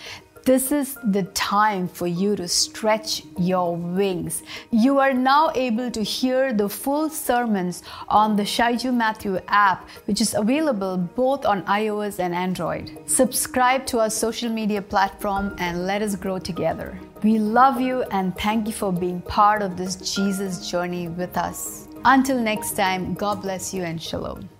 This 0.45 0.73
is 0.73 0.99
the 1.03 1.23
time 1.33 1.89
for 1.89 2.07
you 2.07 2.37
to 2.37 2.47
stretch 2.49 3.23
your 3.39 3.75
wings. 3.75 4.43
You 4.71 4.99
are 4.99 5.15
now 5.15 5.51
able 5.55 5.91
to 5.93 6.03
hear 6.03 6.53
the 6.53 6.69
full 6.69 7.09
sermons 7.09 7.83
on 8.09 8.37
the 8.37 8.43
Shaiju 8.43 8.93
Matthew 8.93 9.39
app, 9.49 9.89
which 10.05 10.21
is 10.21 10.35
available 10.35 10.99
both 10.99 11.47
on 11.47 11.63
iOS 11.63 12.19
and 12.19 12.35
Android. 12.35 12.91
Subscribe 13.07 13.87
to 13.87 14.01
our 14.01 14.11
social 14.11 14.51
media 14.51 14.83
platform 14.83 15.57
and 15.59 15.87
let 15.87 16.03
us 16.03 16.15
grow 16.15 16.39
together. 16.39 17.01
We 17.23 17.39
love 17.39 17.81
you 17.81 18.03
and 18.11 18.37
thank 18.37 18.67
you 18.67 18.75
for 18.75 18.93
being 18.93 19.23
part 19.23 19.63
of 19.63 19.79
this 19.79 19.97
Jesus 19.97 20.71
journey 20.71 21.09
with 21.09 21.39
us. 21.39 21.89
Until 22.05 22.39
next 22.39 22.77
time, 22.77 23.15
God 23.15 23.41
bless 23.41 23.73
you 23.73 23.83
and 23.83 24.03
shalom. 24.03 24.51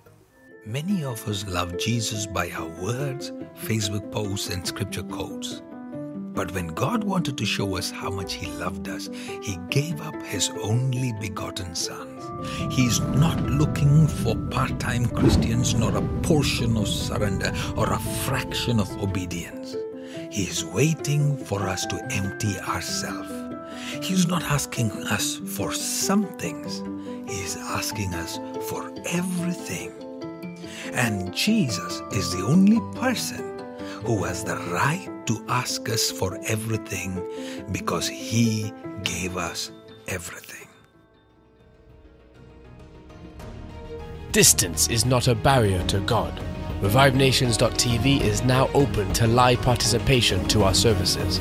Many 0.65 1.05
of 1.05 1.29
us 1.29 1.47
love 1.47 1.77
Jesus 1.77 2.25
by 2.25 2.51
our 2.53 2.71
words, 2.83 3.33
Facebook 3.67 4.11
posts, 4.11 4.49
and 4.49 4.67
scripture 4.67 5.03
quotes. 5.03 5.61
But 6.35 6.53
when 6.53 6.67
God 6.69 7.05
wanted 7.05 7.39
to 7.39 7.47
show 7.47 7.77
us 7.77 7.91
how 7.91 8.11
much 8.11 8.35
He 8.35 8.51
loved 8.53 8.89
us, 8.89 9.09
He 9.41 9.57
gave 9.71 10.01
up 10.01 10.21
His 10.23 10.51
only 10.61 11.13
begotten 11.21 11.75
Son. 11.77 12.09
He's 12.71 13.01
not 13.01 13.41
looking 13.43 14.09
for 14.09 14.35
part 14.51 14.79
time 14.81 15.07
Christians 15.07 15.75
nor 15.75 15.97
a 15.97 16.03
portion 16.23 16.77
of 16.77 16.89
surrender 16.89 17.53
or 17.77 17.93
a 17.93 17.99
fraction 18.25 18.81
of 18.81 18.91
obedience. 19.03 19.77
He 20.31 20.43
is 20.43 20.65
waiting 20.65 21.37
for 21.37 21.63
us 21.63 21.87
to 21.87 22.05
empty 22.11 22.59
ourselves. 22.59 23.31
He's 24.05 24.27
not 24.27 24.43
asking 24.43 24.91
us 25.05 25.37
for 25.37 25.73
some 25.73 26.25
things, 26.39 26.83
He 27.31 27.41
is 27.43 27.57
asking 27.57 28.13
us 28.15 28.41
for 28.69 28.93
everything. 29.07 29.93
And 30.93 31.33
Jesus 31.33 32.03
is 32.13 32.33
the 32.33 32.45
only 32.45 32.81
person 32.99 33.54
who 34.05 34.25
has 34.25 34.45
the 34.45 34.57
right 34.57 35.09
to 35.27 35.45
ask 35.49 35.89
us 35.89 36.11
for 36.11 36.39
everything 36.47 37.23
because 37.73 38.07
He 38.09 38.73
gave 39.03 39.37
us 39.37 39.71
everything. 40.09 40.69
Distance 44.33 44.89
is 44.89 45.07
not 45.07 45.29
a 45.29 45.35
barrier 45.35 45.85
to 45.87 46.01
God. 46.01 46.41
ReviveNations.tv 46.81 48.21
is 48.21 48.43
now 48.43 48.69
open 48.75 49.13
to 49.15 49.27
live 49.27 49.63
participation 49.63 50.47
to 50.49 50.65
our 50.65 50.75
services. 50.75 51.41